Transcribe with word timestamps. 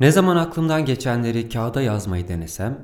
Ne 0.00 0.10
zaman 0.10 0.36
aklımdan 0.36 0.84
geçenleri 0.84 1.48
kağıda 1.48 1.82
yazmayı 1.82 2.28
denesem 2.28 2.78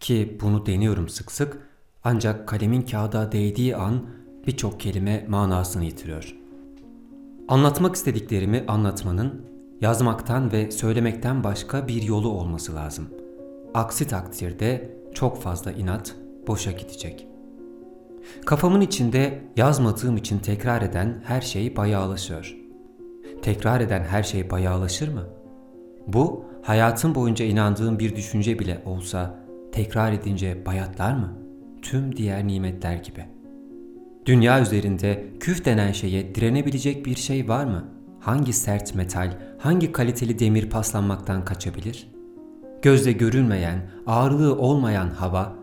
ki 0.00 0.38
bunu 0.40 0.66
deniyorum 0.66 1.08
sık 1.08 1.32
sık 1.32 1.58
ancak 2.04 2.48
kalemin 2.48 2.82
kağıda 2.82 3.32
değdiği 3.32 3.76
an 3.76 4.06
birçok 4.46 4.80
kelime 4.80 5.26
manasını 5.28 5.84
yitiriyor. 5.84 6.36
Anlatmak 7.48 7.96
istediklerimi 7.96 8.64
anlatmanın 8.68 9.46
yazmaktan 9.80 10.52
ve 10.52 10.70
söylemekten 10.70 11.44
başka 11.44 11.88
bir 11.88 12.02
yolu 12.02 12.28
olması 12.28 12.74
lazım. 12.74 13.08
Aksi 13.74 14.06
takdirde 14.06 14.96
çok 15.14 15.42
fazla 15.42 15.72
inat 15.72 16.16
boşa 16.46 16.70
gidecek. 16.70 17.26
Kafamın 18.46 18.80
içinde 18.80 19.44
yazmadığım 19.56 20.16
için 20.16 20.38
tekrar 20.38 20.82
eden 20.82 21.22
her 21.24 21.40
şey 21.40 21.76
bayağılaşıyor. 21.76 22.56
Tekrar 23.42 23.80
eden 23.80 24.04
her 24.04 24.22
şey 24.22 24.50
bayağılaşır 24.50 25.14
mı? 25.14 25.24
Bu 26.06 26.49
hayatım 26.62 27.14
boyunca 27.14 27.44
inandığım 27.44 27.98
bir 27.98 28.16
düşünce 28.16 28.58
bile 28.58 28.82
olsa 28.84 29.34
tekrar 29.72 30.12
edince 30.12 30.66
bayatlar 30.66 31.12
mı? 31.14 31.38
Tüm 31.82 32.16
diğer 32.16 32.46
nimetler 32.46 32.94
gibi. 32.94 33.24
Dünya 34.26 34.62
üzerinde 34.62 35.24
küf 35.40 35.64
denen 35.64 35.92
şeye 35.92 36.34
direnebilecek 36.34 37.06
bir 37.06 37.16
şey 37.16 37.48
var 37.48 37.64
mı? 37.64 37.84
Hangi 38.20 38.52
sert 38.52 38.94
metal, 38.94 39.38
hangi 39.58 39.92
kaliteli 39.92 40.38
demir 40.38 40.70
paslanmaktan 40.70 41.44
kaçabilir? 41.44 42.10
Gözle 42.82 43.12
görünmeyen, 43.12 43.90
ağırlığı 44.06 44.58
olmayan 44.58 45.10
hava, 45.10 45.56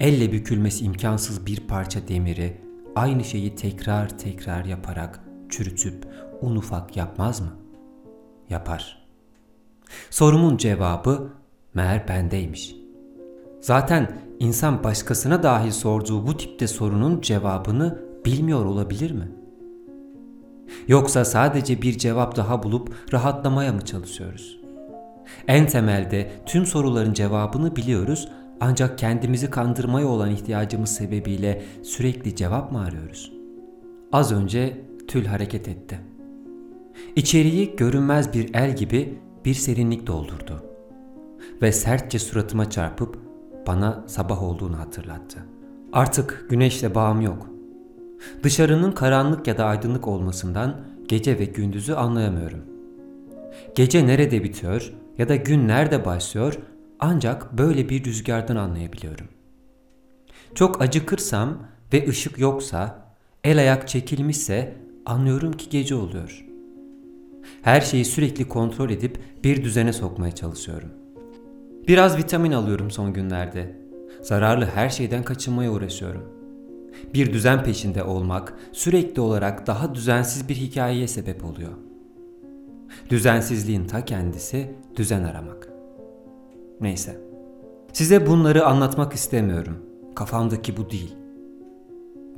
elle 0.00 0.32
bükülmesi 0.32 0.84
imkansız 0.84 1.46
bir 1.46 1.60
parça 1.60 2.08
demiri 2.08 2.56
aynı 2.96 3.24
şeyi 3.24 3.54
tekrar 3.54 4.18
tekrar 4.18 4.64
yaparak 4.64 5.20
çürütüp 5.48 6.06
un 6.40 6.56
ufak 6.56 6.96
yapmaz 6.96 7.40
mı? 7.40 7.52
Yapar. 8.50 9.03
Sorumun 10.10 10.56
cevabı 10.56 11.28
meğer 11.74 12.08
bendeymiş. 12.08 12.76
Zaten 13.60 14.18
insan 14.40 14.84
başkasına 14.84 15.42
dahi 15.42 15.72
sorduğu 15.72 16.26
bu 16.26 16.36
tipte 16.36 16.66
sorunun 16.66 17.20
cevabını 17.20 17.98
bilmiyor 18.24 18.64
olabilir 18.64 19.10
mi? 19.10 19.28
Yoksa 20.88 21.24
sadece 21.24 21.82
bir 21.82 21.98
cevap 21.98 22.36
daha 22.36 22.62
bulup 22.62 23.12
rahatlamaya 23.12 23.72
mı 23.72 23.84
çalışıyoruz? 23.84 24.60
En 25.48 25.66
temelde 25.66 26.30
tüm 26.46 26.66
soruların 26.66 27.12
cevabını 27.12 27.76
biliyoruz 27.76 28.28
ancak 28.60 28.98
kendimizi 28.98 29.50
kandırmaya 29.50 30.06
olan 30.06 30.30
ihtiyacımız 30.30 30.90
sebebiyle 30.90 31.62
sürekli 31.82 32.36
cevap 32.36 32.72
mı 32.72 32.80
arıyoruz? 32.80 33.32
Az 34.12 34.32
önce 34.32 34.80
tül 35.08 35.26
hareket 35.26 35.68
etti. 35.68 36.00
İçeriği 37.16 37.76
görünmez 37.76 38.34
bir 38.34 38.54
el 38.54 38.76
gibi 38.76 39.18
bir 39.44 39.54
serinlik 39.54 40.06
doldurdu 40.06 40.62
ve 41.62 41.72
sertçe 41.72 42.18
suratıma 42.18 42.70
çarpıp 42.70 43.18
bana 43.66 44.04
sabah 44.06 44.42
olduğunu 44.42 44.78
hatırlattı. 44.78 45.38
Artık 45.92 46.46
güneşle 46.50 46.94
bağım 46.94 47.20
yok. 47.20 47.50
Dışarının 48.42 48.92
karanlık 48.92 49.46
ya 49.46 49.58
da 49.58 49.64
aydınlık 49.64 50.08
olmasından 50.08 50.80
gece 51.08 51.38
ve 51.38 51.44
gündüzü 51.44 51.92
anlayamıyorum. 51.92 52.64
Gece 53.74 54.06
nerede 54.06 54.44
bitiyor 54.44 54.92
ya 55.18 55.28
da 55.28 55.36
gün 55.36 55.68
nerede 55.68 56.04
başlıyor 56.04 56.58
ancak 57.00 57.58
böyle 57.58 57.88
bir 57.88 58.04
rüzgardan 58.04 58.56
anlayabiliyorum. 58.56 59.26
Çok 60.54 60.82
acıkırsam 60.82 61.58
ve 61.92 62.08
ışık 62.08 62.38
yoksa, 62.38 63.08
el 63.44 63.58
ayak 63.58 63.88
çekilmişse 63.88 64.76
anlıyorum 65.06 65.52
ki 65.52 65.70
gece 65.70 65.94
oluyor. 65.94 66.53
Her 67.62 67.80
şeyi 67.80 68.04
sürekli 68.04 68.48
kontrol 68.48 68.90
edip 68.90 69.18
bir 69.44 69.64
düzene 69.64 69.92
sokmaya 69.92 70.34
çalışıyorum. 70.34 70.88
Biraz 71.88 72.18
vitamin 72.18 72.52
alıyorum 72.52 72.90
son 72.90 73.12
günlerde. 73.12 73.76
Zararlı 74.22 74.64
her 74.64 74.88
şeyden 74.88 75.22
kaçınmaya 75.22 75.72
uğraşıyorum. 75.72 76.22
Bir 77.14 77.32
düzen 77.32 77.64
peşinde 77.64 78.04
olmak 78.04 78.54
sürekli 78.72 79.20
olarak 79.20 79.66
daha 79.66 79.94
düzensiz 79.94 80.48
bir 80.48 80.54
hikayeye 80.54 81.08
sebep 81.08 81.44
oluyor. 81.44 81.72
Düzensizliğin 83.10 83.86
ta 83.86 84.04
kendisi 84.04 84.74
düzen 84.96 85.24
aramak. 85.24 85.68
Neyse. 86.80 87.20
Size 87.92 88.26
bunları 88.26 88.66
anlatmak 88.66 89.12
istemiyorum. 89.12 89.76
Kafamdaki 90.14 90.76
bu 90.76 90.90
değil. 90.90 91.14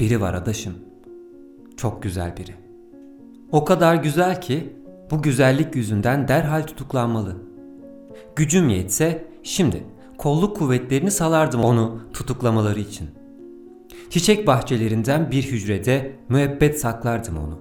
Biri 0.00 0.20
var 0.20 0.34
adaşım. 0.34 0.74
Çok 1.76 2.02
güzel 2.02 2.36
biri. 2.36 2.54
O 3.52 3.64
kadar 3.64 3.94
güzel 3.94 4.40
ki 4.40 4.76
bu 5.10 5.22
güzellik 5.22 5.76
yüzünden 5.76 6.28
derhal 6.28 6.62
tutuklanmalı. 6.62 7.36
Gücüm 8.36 8.68
yetse 8.68 9.24
şimdi 9.42 9.84
kolluk 10.18 10.56
kuvvetlerini 10.56 11.10
salardım 11.10 11.64
onu 11.64 12.00
tutuklamaları 12.12 12.80
için. 12.80 13.10
Çiçek 14.10 14.46
bahçelerinden 14.46 15.30
bir 15.30 15.42
hücrede 15.42 16.16
müebbet 16.28 16.80
saklardım 16.80 17.38
onu. 17.38 17.58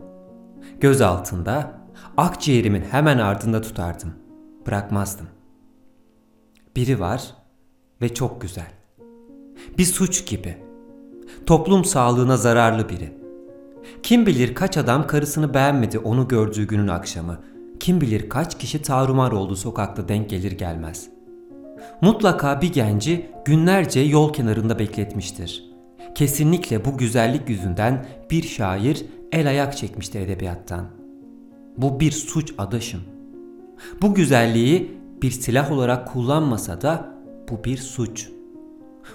Göz 0.80 1.02
altında, 1.02 1.72
akciğerimin 2.18 2.82
hemen 2.82 3.18
ardında 3.18 3.62
tutardım. 3.62 4.14
Bırakmazdım. 4.68 5.28
Biri 6.76 7.00
var 7.00 7.36
ve 8.02 8.14
çok 8.14 8.42
güzel. 8.42 8.72
Bir 9.78 9.86
suç 9.86 10.28
gibi. 10.28 10.58
Toplum 11.46 11.86
sağlığına 11.86 12.38
zararlı 12.38 12.90
biri. 12.90 13.25
Kim 14.06 14.26
bilir 14.26 14.56
kaç 14.56 14.78
adam 14.78 15.08
karısını 15.08 15.54
beğenmedi 15.54 16.00
onu 16.00 16.28
gördüğü 16.28 16.68
günün 16.68 16.88
akşamı. 16.88 17.40
Kim 17.80 18.02
bilir 18.02 18.30
kaç 18.30 18.58
kişi 18.58 18.82
tarumar 18.82 19.32
oldu 19.32 19.56
sokakta 19.56 20.08
denk 20.08 20.30
gelir 20.30 20.52
gelmez. 20.52 21.10
Mutlaka 22.02 22.62
bir 22.62 22.74
genci 22.74 23.30
günlerce 23.46 24.00
yol 24.00 24.34
kenarında 24.34 24.80
bekletmiştir. 24.80 25.72
Kesinlikle 26.16 26.86
bu 26.86 26.98
güzellik 26.98 27.50
yüzünden 27.50 28.06
bir 28.32 28.44
şair 28.44 29.06
el 29.32 29.48
ayak 29.48 29.78
çekmiştir 29.78 30.20
edebiyattan. 30.20 30.86
Bu 31.78 32.00
bir 32.00 32.12
suç 32.12 32.54
adaşım. 32.58 33.02
Bu 34.02 34.14
güzelliği 34.14 34.98
bir 35.22 35.32
silah 35.32 35.72
olarak 35.72 36.08
kullanmasa 36.08 36.82
da 36.82 37.14
bu 37.50 37.64
bir 37.64 37.78
suç. 37.78 38.30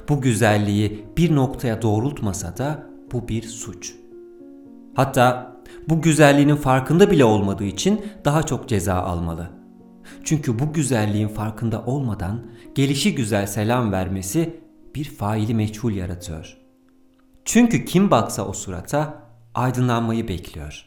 Bu 0.09 0.21
güzelliği 0.21 1.05
bir 1.17 1.35
noktaya 1.35 1.83
doğrultmasa 1.83 2.57
da 2.57 2.87
bu 3.13 3.29
bir 3.29 3.43
suç. 3.43 4.01
Hatta 5.01 5.57
bu 5.89 6.03
güzelliğinin 6.03 6.57
farkında 6.57 7.11
bile 7.11 7.25
olmadığı 7.25 7.65
için 7.65 8.05
daha 8.25 8.43
çok 8.43 8.69
ceza 8.69 8.95
almalı. 8.95 9.51
Çünkü 10.25 10.59
bu 10.59 10.73
güzelliğin 10.73 11.29
farkında 11.29 11.85
olmadan 11.85 12.47
gelişi 12.75 13.15
güzel 13.15 13.47
selam 13.47 13.93
vermesi 13.93 14.61
bir 14.95 15.05
faili 15.05 15.55
meçhul 15.55 15.93
yaratıyor. 15.93 16.57
Çünkü 17.45 17.85
kim 17.85 18.11
baksa 18.11 18.47
o 18.47 18.53
surata 18.53 19.23
aydınlanmayı 19.55 20.29
bekliyor. 20.29 20.87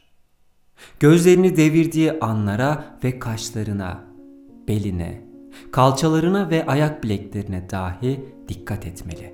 Gözlerini 0.99 1.57
devirdiği 1.57 2.19
anlara 2.19 2.97
ve 3.03 3.19
kaşlarına, 3.19 4.03
beline, 4.67 5.21
kalçalarına 5.71 6.49
ve 6.49 6.65
ayak 6.65 7.03
bileklerine 7.03 7.69
dahi 7.69 8.25
dikkat 8.49 8.85
etmeli. 8.85 9.33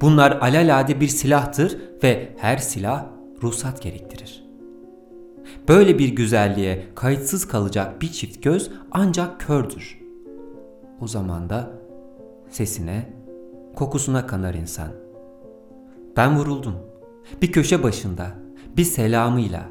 Bunlar 0.00 0.32
alalade 0.32 1.00
bir 1.00 1.08
silahtır 1.08 1.78
ve 2.02 2.34
her 2.38 2.56
silah 2.56 3.17
ruhsat 3.42 3.82
gerektirir. 3.82 4.44
Böyle 5.68 5.98
bir 5.98 6.08
güzelliğe 6.08 6.86
kayıtsız 6.94 7.48
kalacak 7.48 8.02
bir 8.02 8.12
çift 8.12 8.42
göz 8.42 8.70
ancak 8.90 9.40
kördür. 9.40 10.00
O 11.00 11.06
zaman 11.08 11.50
da 11.50 11.70
sesine, 12.50 13.12
kokusuna 13.74 14.26
kanar 14.26 14.54
insan. 14.54 14.88
Ben 16.16 16.38
vuruldum. 16.38 16.74
Bir 17.42 17.52
köşe 17.52 17.82
başında, 17.82 18.26
bir 18.76 18.84
selamıyla, 18.84 19.68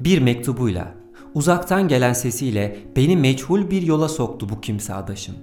bir 0.00 0.22
mektubuyla, 0.22 0.94
uzaktan 1.34 1.88
gelen 1.88 2.12
sesiyle 2.12 2.76
beni 2.96 3.16
meçhul 3.16 3.70
bir 3.70 3.82
yola 3.82 4.08
soktu 4.08 4.48
bu 4.48 4.60
kimse 4.60 4.94
adaşım. 4.94 5.34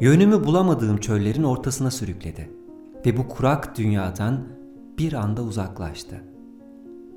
Yönümü 0.00 0.44
bulamadığım 0.44 0.96
çöllerin 0.98 1.42
ortasına 1.42 1.90
sürükledi 1.90 2.50
ve 3.06 3.16
bu 3.16 3.28
kurak 3.28 3.78
dünyadan 3.78 4.40
bir 4.98 5.12
anda 5.12 5.42
uzaklaştı. 5.42 6.22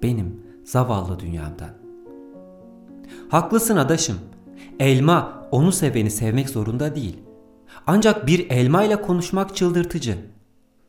Benim 0.03 0.43
zavallı 0.63 1.19
dünyamdan. 1.19 1.69
Haklısın 3.29 3.77
adaşım. 3.77 4.17
Elma 4.79 5.47
onu 5.51 5.71
seveni 5.71 6.11
sevmek 6.11 6.49
zorunda 6.49 6.95
değil. 6.95 7.17
Ancak 7.87 8.27
bir 8.27 8.49
elma 8.49 8.83
ile 8.83 9.01
konuşmak 9.01 9.55
çıldırtıcı. 9.55 10.17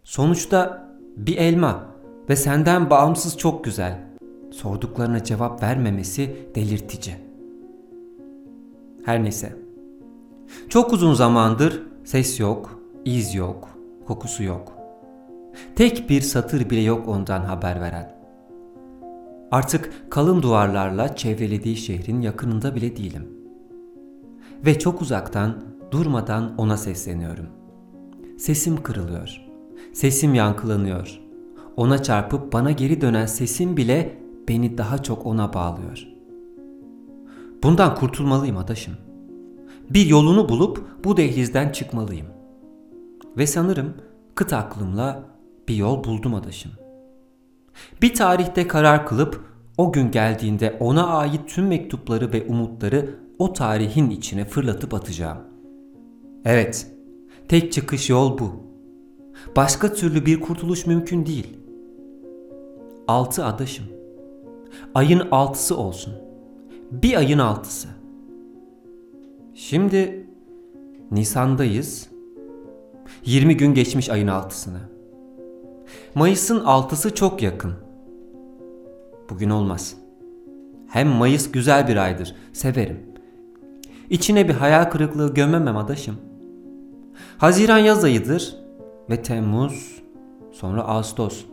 Sonuçta 0.04 0.88
bir 1.16 1.36
elma 1.36 1.86
ve 2.28 2.36
senden 2.36 2.90
bağımsız 2.90 3.38
çok 3.38 3.64
güzel 3.64 3.98
sorduklarına 4.52 5.24
cevap 5.24 5.62
vermemesi 5.62 6.36
delirtici. 6.54 7.16
Her 9.04 9.22
neyse. 9.22 9.56
Çok 10.68 10.92
uzun 10.92 11.14
zamandır 11.14 11.82
ses 12.04 12.40
yok, 12.40 12.80
iz 13.04 13.34
yok, 13.34 13.68
kokusu 14.06 14.42
yok. 14.42 14.72
Tek 15.76 16.10
bir 16.10 16.20
satır 16.20 16.70
bile 16.70 16.80
yok 16.80 17.08
ondan 17.08 17.40
haber 17.40 17.80
veren. 17.80 18.21
Artık 19.52 20.10
kalın 20.10 20.42
duvarlarla 20.42 21.16
çevrelediği 21.16 21.76
şehrin 21.76 22.20
yakınında 22.20 22.74
bile 22.74 22.96
değilim. 22.96 23.28
Ve 24.66 24.78
çok 24.78 25.02
uzaktan 25.02 25.64
durmadan 25.90 26.54
ona 26.58 26.76
sesleniyorum. 26.76 27.46
Sesim 28.38 28.82
kırılıyor. 28.82 29.40
Sesim 29.92 30.34
yankılanıyor. 30.34 31.20
Ona 31.76 32.02
çarpıp 32.02 32.52
bana 32.52 32.70
geri 32.70 33.00
dönen 33.00 33.26
sesim 33.26 33.76
bile 33.76 34.18
beni 34.48 34.78
daha 34.78 35.02
çok 35.02 35.26
ona 35.26 35.54
bağlıyor. 35.54 36.08
Bundan 37.62 37.94
kurtulmalıyım 37.94 38.56
adaşım. 38.56 38.94
Bir 39.90 40.06
yolunu 40.06 40.48
bulup 40.48 41.04
bu 41.04 41.16
dehlizden 41.16 41.72
çıkmalıyım. 41.72 42.26
Ve 43.36 43.46
sanırım 43.46 43.94
kıt 44.34 44.52
aklımla 44.52 45.22
bir 45.68 45.74
yol 45.74 46.04
buldum 46.04 46.34
adaşım. 46.34 46.72
Bir 48.02 48.14
tarihte 48.14 48.68
karar 48.68 49.06
kılıp 49.06 49.44
o 49.78 49.92
gün 49.92 50.10
geldiğinde 50.10 50.76
ona 50.80 51.06
ait 51.06 51.40
tüm 51.48 51.66
mektupları 51.66 52.32
ve 52.32 52.46
umutları 52.46 53.14
o 53.38 53.52
tarihin 53.52 54.10
içine 54.10 54.44
fırlatıp 54.44 54.94
atacağım. 54.94 55.38
Evet, 56.44 56.86
tek 57.48 57.72
çıkış 57.72 58.10
yol 58.10 58.38
bu. 58.38 58.52
Başka 59.56 59.92
türlü 59.92 60.26
bir 60.26 60.40
kurtuluş 60.40 60.86
mümkün 60.86 61.26
değil. 61.26 61.58
Altı 63.08 63.44
adaşım. 63.44 63.84
Ayın 64.94 65.22
altısı 65.30 65.76
olsun. 65.76 66.14
Bir 66.90 67.16
ayın 67.16 67.38
altısı. 67.38 67.88
Şimdi 69.54 70.26
Nisan'dayız. 71.10 72.08
20 73.24 73.56
gün 73.56 73.74
geçmiş 73.74 74.10
ayın 74.10 74.28
altısını. 74.28 74.78
Mayıs'ın 76.14 76.60
altısı 76.60 77.14
çok 77.14 77.42
yakın. 77.42 77.72
Bugün 79.30 79.50
olmaz. 79.50 79.94
Hem 80.88 81.08
Mayıs 81.08 81.52
güzel 81.52 81.88
bir 81.88 81.96
aydır, 81.96 82.34
severim. 82.52 83.00
İçine 84.10 84.48
bir 84.48 84.54
hayal 84.54 84.84
kırıklığı 84.84 85.34
gömemem 85.34 85.76
adaşım. 85.76 86.16
Haziran 87.38 87.78
yaz 87.78 88.04
ayıdır 88.04 88.56
ve 89.10 89.22
Temmuz, 89.22 90.02
sonra 90.52 90.82
Ağustos. 90.82 91.44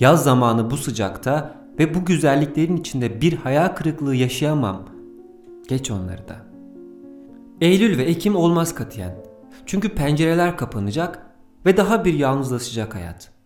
Yaz 0.00 0.24
zamanı 0.24 0.70
bu 0.70 0.76
sıcakta 0.76 1.54
ve 1.78 1.94
bu 1.94 2.04
güzelliklerin 2.04 2.76
içinde 2.76 3.20
bir 3.20 3.32
hayal 3.32 3.68
kırıklığı 3.68 4.14
yaşayamam. 4.14 4.88
Geç 5.68 5.90
onları 5.90 6.28
da. 6.28 6.36
Eylül 7.60 7.98
ve 7.98 8.02
Ekim 8.02 8.36
olmaz 8.36 8.74
katiyen. 8.74 9.16
Çünkü 9.66 9.88
pencereler 9.88 10.56
kapanacak 10.56 11.26
ve 11.66 11.76
daha 11.76 12.04
bir 12.04 12.14
yalnızlaşacak 12.14 12.94
hayat. 12.94 13.37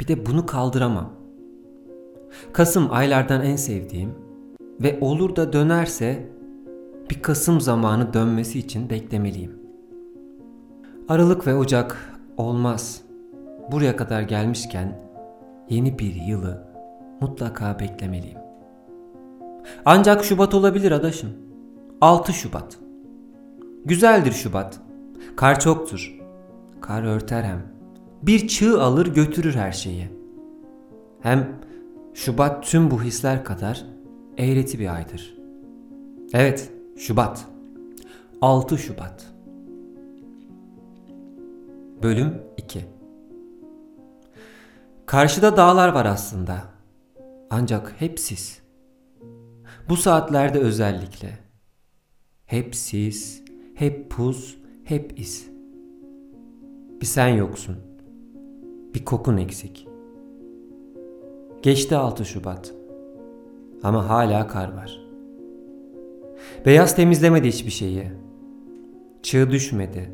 Bir 0.00 0.08
de 0.08 0.26
bunu 0.26 0.46
kaldıramam. 0.46 1.12
Kasım 2.52 2.88
aylardan 2.90 3.44
en 3.44 3.56
sevdiğim 3.56 4.14
ve 4.82 4.98
olur 5.00 5.36
da 5.36 5.52
dönerse 5.52 6.26
bir 7.10 7.22
Kasım 7.22 7.60
zamanı 7.60 8.14
dönmesi 8.14 8.58
için 8.58 8.90
beklemeliyim. 8.90 9.58
Aralık 11.08 11.46
ve 11.46 11.54
Ocak 11.54 12.18
olmaz. 12.36 13.02
Buraya 13.72 13.96
kadar 13.96 14.22
gelmişken 14.22 15.00
yeni 15.68 15.98
bir 15.98 16.14
yılı 16.14 16.64
mutlaka 17.20 17.78
beklemeliyim. 17.78 18.38
Ancak 19.84 20.24
Şubat 20.24 20.54
olabilir 20.54 20.92
adaşım. 20.92 21.30
6 22.00 22.32
Şubat. 22.32 22.78
Güzeldir 23.84 24.32
Şubat. 24.32 24.80
Kar 25.36 25.60
çoktur. 25.60 26.18
Kar 26.80 27.02
örter 27.02 27.42
hem. 27.42 27.73
Bir 28.26 28.48
çığ 28.48 28.82
alır 28.82 29.06
götürür 29.06 29.54
her 29.54 29.72
şeyi. 29.72 30.08
Hem 31.20 31.60
Şubat 32.14 32.66
tüm 32.66 32.90
bu 32.90 33.02
hisler 33.02 33.44
kadar 33.44 33.86
eğreti 34.38 34.78
bir 34.78 34.94
aydır. 34.94 35.36
Evet, 36.32 36.72
Şubat. 36.96 37.44
6 38.40 38.78
Şubat. 38.78 39.26
Bölüm 42.02 42.42
2 42.56 42.84
Karşıda 45.06 45.56
dağlar 45.56 45.88
var 45.88 46.06
aslında. 46.06 46.62
Ancak 47.50 47.94
hep 47.98 48.20
sis. 48.20 48.60
Bu 49.88 49.96
saatlerde 49.96 50.58
özellikle. 50.58 51.38
Hep 52.46 52.74
sis, 52.74 53.42
hep 53.74 54.10
puz, 54.10 54.58
hep 54.84 55.18
iz. 55.18 55.48
Bir 57.00 57.06
sen 57.06 57.28
yoksun. 57.28 57.93
Bir 58.94 59.04
kokun 59.04 59.36
eksik. 59.36 59.88
Geçti 61.62 61.96
6 61.96 62.24
Şubat. 62.24 62.74
Ama 63.82 64.08
hala 64.08 64.46
kar 64.46 64.76
var. 64.76 65.00
Beyaz 66.66 66.96
temizlemedi 66.96 67.48
hiçbir 67.48 67.70
şeyi. 67.70 68.10
Çığ 69.22 69.50
düşmedi. 69.50 70.12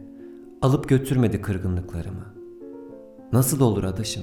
Alıp 0.62 0.88
götürmedi 0.88 1.42
kırgınlıklarımı. 1.42 2.34
Nasıl 3.32 3.60
olur 3.60 3.84
adaşım? 3.84 4.22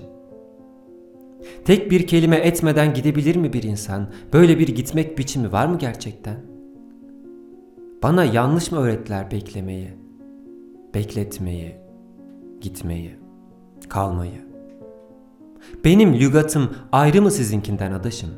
Tek 1.66 1.92
bir 1.92 2.08
kelime 2.08 2.36
etmeden 2.36 2.94
gidebilir 2.94 3.36
mi 3.36 3.54
bir 3.54 3.64
insan? 3.64 4.08
Böyle 4.34 4.60
bir 4.60 4.68
gitmek 4.68 5.18
biçimi 5.18 5.52
var 5.52 5.68
mı 5.68 5.78
gerçekten? 5.78 6.38
Bana 8.04 8.24
yanlış 8.24 8.72
mı 8.72 8.80
öğrettiler 8.80 9.32
beklemeyi? 9.32 9.90
Bekletmeyi, 10.94 11.76
gitmeyi, 12.62 13.16
kalmayı. 13.90 14.47
Benim 15.86 16.14
lügatım 16.14 16.70
ayrı 16.92 17.22
mı 17.22 17.32
sizinkinden 17.32 17.92
adaşım? 17.92 18.30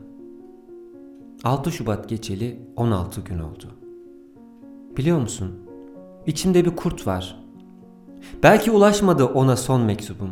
6 1.44 1.72
Şubat 1.72 2.10
geçeli 2.10 2.60
16 2.76 3.22
gün 3.22 3.40
oldu. 3.40 3.66
Biliyor 4.98 5.20
musun? 5.20 5.52
İçimde 6.26 6.66
bir 6.66 6.76
kurt 6.76 7.08
var. 7.08 7.40
Belki 8.44 8.72
ulaşmadı 8.72 9.26
ona 9.26 9.56
son 9.56 9.82
mektubum. 9.82 10.30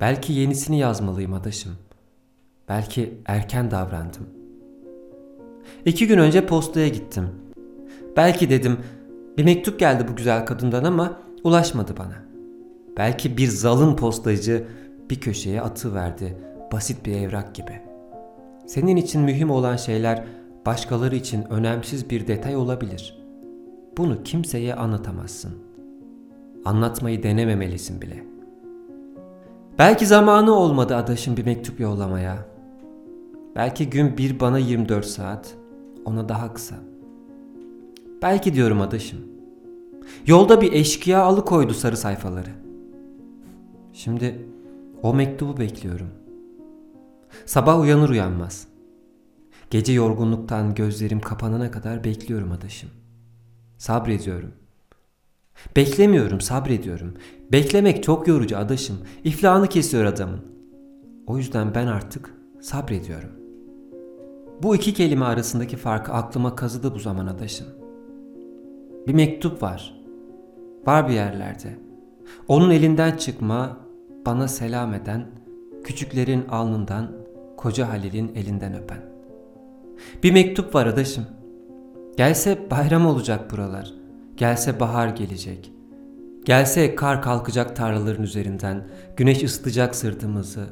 Belki 0.00 0.32
yenisini 0.32 0.78
yazmalıyım 0.78 1.34
adaşım. 1.34 1.72
Belki 2.68 3.14
erken 3.26 3.70
davrandım. 3.70 4.26
İki 5.84 6.06
gün 6.06 6.18
önce 6.18 6.46
postaya 6.46 6.88
gittim. 6.88 7.28
Belki 8.16 8.50
dedim 8.50 8.78
bir 9.38 9.44
mektup 9.44 9.78
geldi 9.78 10.06
bu 10.12 10.16
güzel 10.16 10.46
kadından 10.46 10.84
ama 10.84 11.20
ulaşmadı 11.44 11.96
bana. 11.98 12.24
Belki 12.96 13.36
bir 13.36 13.48
zalim 13.48 13.96
postacı 13.96 14.64
bir 15.10 15.20
köşeye 15.20 15.60
atıverdi 15.60 16.36
basit 16.72 17.06
bir 17.06 17.16
evrak 17.16 17.54
gibi. 17.54 17.80
Senin 18.66 18.96
için 18.96 19.22
mühim 19.22 19.50
olan 19.50 19.76
şeyler 19.76 20.24
başkaları 20.66 21.16
için 21.16 21.44
önemsiz 21.50 22.10
bir 22.10 22.26
detay 22.26 22.56
olabilir. 22.56 23.18
Bunu 23.96 24.22
kimseye 24.22 24.74
anlatamazsın. 24.74 25.52
Anlatmayı 26.64 27.22
denememelisin 27.22 28.02
bile. 28.02 28.24
Belki 29.78 30.06
zamanı 30.06 30.54
olmadı 30.54 30.96
adaşın 30.96 31.36
bir 31.36 31.44
mektup 31.44 31.80
yollamaya. 31.80 32.36
Belki 33.56 33.90
gün 33.90 34.18
bir 34.18 34.40
bana 34.40 34.58
24 34.58 35.06
saat, 35.06 35.54
ona 36.04 36.28
daha 36.28 36.54
kısa. 36.54 36.76
Belki 38.22 38.54
diyorum 38.54 38.80
adaşım. 38.80 39.18
Yolda 40.26 40.60
bir 40.60 40.72
eşkıya 40.72 41.22
alıkoydu 41.22 41.74
sarı 41.74 41.96
sayfaları. 41.96 42.50
Şimdi 43.92 44.46
o 45.04 45.14
mektubu 45.14 45.56
bekliyorum. 45.56 46.08
Sabah 47.46 47.80
uyanır 47.80 48.08
uyanmaz. 48.08 48.68
Gece 49.70 49.92
yorgunluktan 49.92 50.74
gözlerim 50.74 51.20
kapanana 51.20 51.70
kadar 51.70 52.04
bekliyorum 52.04 52.52
adaşım. 52.52 52.90
Sabrediyorum. 53.78 54.52
Beklemiyorum, 55.76 56.40
sabrediyorum. 56.40 57.14
Beklemek 57.52 58.02
çok 58.02 58.28
yorucu 58.28 58.58
adaşım. 58.58 58.96
İflahını 59.24 59.68
kesiyor 59.68 60.04
adamın. 60.04 60.40
O 61.26 61.38
yüzden 61.38 61.74
ben 61.74 61.86
artık 61.86 62.34
sabrediyorum. 62.60 63.30
Bu 64.62 64.76
iki 64.76 64.94
kelime 64.94 65.24
arasındaki 65.24 65.76
farkı 65.76 66.12
aklıma 66.12 66.56
kazıdı 66.56 66.94
bu 66.94 66.98
zaman 66.98 67.26
adaşım. 67.26 67.66
Bir 69.06 69.14
mektup 69.14 69.62
var. 69.62 70.00
Var 70.86 71.08
bir 71.08 71.14
yerlerde. 71.14 71.78
Onun 72.48 72.70
elinden 72.70 73.16
çıkma, 73.16 73.83
bana 74.26 74.48
selam 74.48 74.94
eden, 74.94 75.26
küçüklerin 75.84 76.48
alnından, 76.48 77.12
koca 77.56 77.88
Halil'in 77.88 78.32
elinden 78.34 78.74
öpen. 78.74 79.00
Bir 80.22 80.32
mektup 80.32 80.74
var 80.74 80.86
adaşım. 80.86 81.24
Gelse 82.16 82.70
bayram 82.70 83.06
olacak 83.06 83.50
buralar. 83.50 83.92
Gelse 84.36 84.80
bahar 84.80 85.08
gelecek. 85.08 85.72
Gelse 86.44 86.94
kar 86.94 87.22
kalkacak 87.22 87.76
tarlaların 87.76 88.22
üzerinden, 88.22 88.86
güneş 89.16 89.42
ısıtacak 89.44 89.94
sırtımızı. 89.94 90.66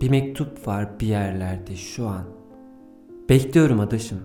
Bir 0.00 0.10
mektup 0.10 0.66
var 0.66 1.00
bir 1.00 1.06
yerlerde 1.06 1.76
şu 1.76 2.06
an. 2.08 2.24
Bekliyorum 3.28 3.80
adaşım. 3.80 4.18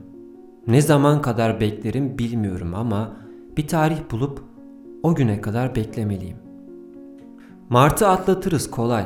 Ne 0.67 0.81
zaman 0.81 1.21
kadar 1.21 1.59
beklerim 1.59 2.17
bilmiyorum 2.17 2.75
ama 2.75 3.17
bir 3.57 3.67
tarih 3.67 3.99
bulup 4.11 4.43
o 5.03 5.15
güne 5.15 5.41
kadar 5.41 5.75
beklemeliyim. 5.75 6.46
Mart'ı 7.69 8.07
atlatırız 8.07 8.71
kolay. 8.71 9.05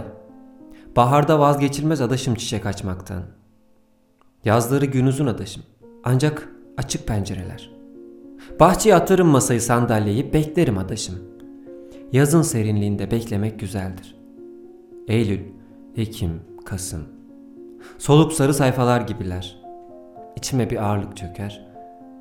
Baharda 0.96 1.40
vazgeçilmez 1.40 2.02
adaşım 2.02 2.36
çiçek 2.36 2.66
açmaktan. 2.66 3.24
Yazları 4.46 4.86
gün 4.86 5.06
uzun 5.06 5.28
adaşım. 5.28 5.64
Ancak 6.04 6.50
açık 6.78 7.08
pencereler. 7.08 7.72
Bahçeye 8.60 8.96
atarım 8.96 9.28
masayı 9.28 9.62
sandalyeyi 9.62 10.34
beklerim 10.34 10.78
adaşım. 10.78 11.16
Yazın 12.12 12.42
serinliğinde 12.42 13.12
beklemek 13.12 13.60
güzeldir. 13.60 14.16
Eylül, 15.08 15.42
Ekim, 15.98 16.42
Kasım. 16.66 17.04
Soluk 17.98 18.34
sarı 18.34 18.54
sayfalar 18.54 19.02
gibiler. 19.02 19.62
İçime 20.36 20.70
bir 20.70 20.84
ağırlık 20.84 21.18
çöker. 21.18 21.68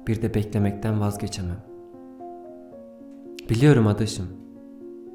Bir 0.07 0.23
de 0.23 0.35
beklemekten 0.35 1.01
vazgeçemem. 1.01 1.61
Biliyorum 3.51 3.87
adaşım. 3.87 4.40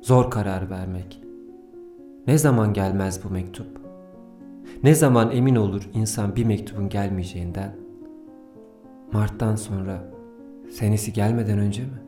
Zor 0.05 0.31
karar 0.31 0.69
vermek. 0.69 1.21
Ne 2.27 2.37
zaman 2.37 2.73
gelmez 2.73 3.23
bu 3.23 3.29
mektup? 3.29 3.67
Ne 4.83 4.95
zaman 4.95 5.31
emin 5.31 5.55
olur 5.55 5.89
insan 5.93 6.35
bir 6.35 6.45
mektubun 6.45 6.89
gelmeyeceğinden? 6.89 7.75
Mart'tan 9.11 9.55
sonra 9.55 10.11
senesi 10.71 11.13
gelmeden 11.13 11.59
önce 11.59 11.81
mi? 11.81 12.04